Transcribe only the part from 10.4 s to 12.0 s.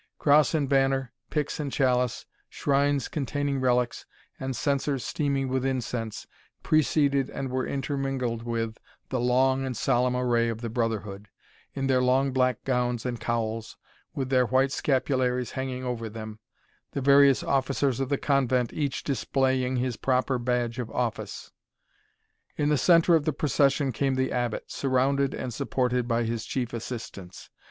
of the brotherhood, in